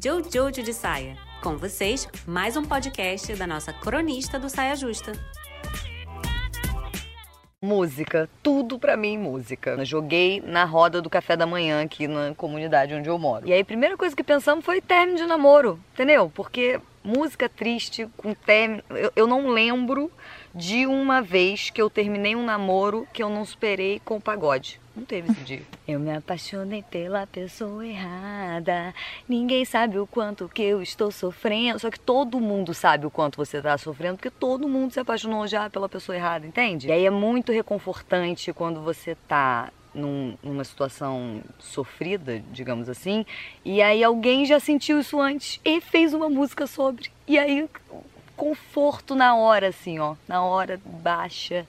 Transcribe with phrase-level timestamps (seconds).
[0.00, 1.16] Jojo de Saia.
[1.42, 5.12] Com vocês, mais um podcast da nossa cronista do Saia Justa.
[7.60, 9.70] Música, tudo pra mim música.
[9.70, 13.48] Eu joguei na roda do café da manhã aqui na comunidade onde eu moro.
[13.48, 16.30] E aí a primeira coisa que pensamos foi término de namoro, entendeu?
[16.32, 20.12] Porque música triste com término, eu, eu não lembro
[20.58, 24.80] de uma vez que eu terminei um namoro que eu não superei com pagode.
[24.96, 25.62] Não teve esse dia.
[25.86, 28.92] Eu me apaixonei pela pessoa errada.
[29.28, 31.78] Ninguém sabe o quanto que eu estou sofrendo.
[31.78, 35.46] Só que todo mundo sabe o quanto você está sofrendo, porque todo mundo se apaixonou
[35.46, 36.88] já pela pessoa errada, entende?
[36.88, 43.24] E aí é muito reconfortante quando você tá num, numa situação sofrida, digamos assim,
[43.64, 47.10] e aí alguém já sentiu isso antes e fez uma música sobre.
[47.26, 47.66] E aí
[48.38, 51.66] conforto na hora, assim, ó, na hora baixa,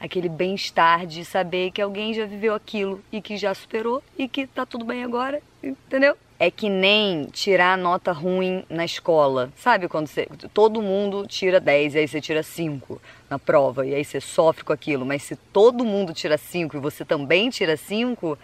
[0.00, 4.46] aquele bem-estar de saber que alguém já viveu aquilo e que já superou e que
[4.46, 6.16] tá tudo bem agora, entendeu?
[6.40, 9.52] É que nem tirar nota ruim na escola.
[9.56, 13.94] Sabe quando você, todo mundo tira 10 e aí você tira 5 na prova e
[13.94, 17.76] aí você sofre com aquilo, mas se todo mundo tira 5 e você também tira
[17.76, 18.38] 5,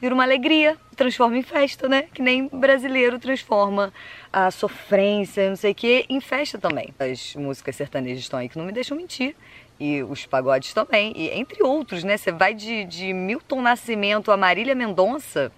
[0.00, 2.04] vira uma alegria, transforma em festa, né?
[2.12, 3.92] Que nem brasileiro transforma
[4.32, 6.94] a sofrência, não sei o que, em festa também.
[6.98, 9.34] As músicas sertanejas estão aí que não me deixam mentir.
[9.78, 12.16] E os pagodes também, e entre outros, né?
[12.16, 15.52] Você vai de, de Milton Nascimento a Marília Mendonça,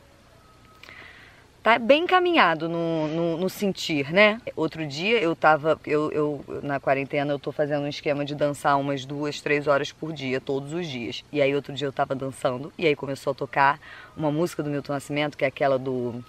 [1.69, 4.41] tá bem encaminhado no, no, no, sentir, né?
[4.57, 8.81] Outro dia eu tava, eu, eu, na quarentena eu tô fazendo um esquema de dançar
[8.81, 11.23] umas duas, três horas por dia, todos os dias.
[11.31, 13.79] E aí outro dia eu tava dançando, e aí começou a tocar
[14.17, 16.25] uma música do Milton Nascimento, que é aquela do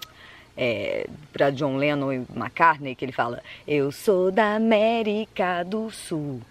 [0.54, 1.06] é,
[1.54, 6.42] John Lennon e McCartney, que ele fala: Eu sou da América do Sul.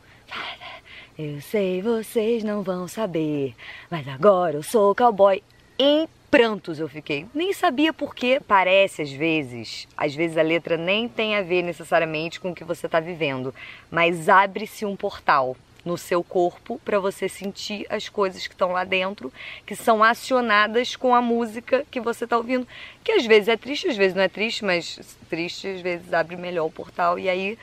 [1.15, 3.53] Eu sei, vocês não vão saber,
[3.91, 5.43] mas agora eu sou cowboy.
[5.77, 7.25] Em prantos eu fiquei.
[7.33, 9.87] Nem sabia por que parece às vezes.
[9.97, 13.53] Às vezes a letra nem tem a ver necessariamente com o que você está vivendo,
[13.89, 18.83] mas abre-se um portal no seu corpo para você sentir as coisas que estão lá
[18.83, 19.31] dentro,
[19.65, 22.67] que são acionadas com a música que você está ouvindo,
[23.03, 26.35] que às vezes é triste, às vezes não é triste, mas triste às vezes abre
[26.35, 27.57] melhor o portal e aí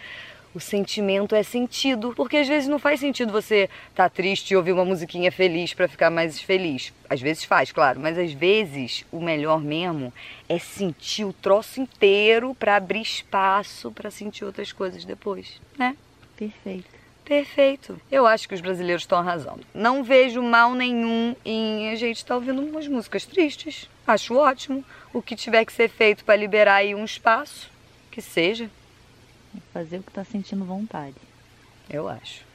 [0.57, 4.57] o sentimento é sentido, porque às vezes não faz sentido você estar tá triste e
[4.57, 6.95] ouvir uma musiquinha feliz para ficar mais feliz.
[7.11, 10.11] Às vezes faz, claro, mas às vezes o melhor mesmo
[10.49, 15.95] é sentir o troço inteiro para abrir espaço para sentir outras coisas depois, né?
[16.39, 16.97] Perfeito.
[17.23, 18.01] Perfeito.
[18.11, 19.61] Eu acho que os brasileiros estão arrasando.
[19.75, 23.91] Não vejo mal nenhum em a gente estar tá ouvindo umas músicas tristes.
[24.07, 24.83] Acho ótimo.
[25.13, 27.69] O que tiver que ser feito para liberar aí um espaço,
[28.11, 28.71] que seja
[29.73, 31.21] fazer o que está sentindo vontade.
[31.89, 32.47] Eu acho.